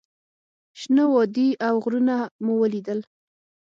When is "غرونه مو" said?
1.83-2.53